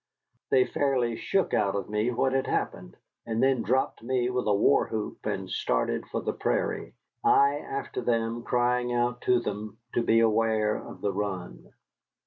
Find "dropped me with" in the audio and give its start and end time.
3.61-4.47